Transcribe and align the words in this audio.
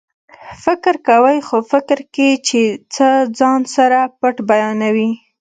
فکر 0.63 0.93
کوئ 1.07 1.37
خو 1.47 1.57
فکر 1.71 1.99
کې 2.13 2.29
چې 2.47 2.61
څه 2.93 3.07
ځان 3.39 3.61
سره 3.75 3.99
پټ 4.19 4.35
بیانوي 4.49 5.11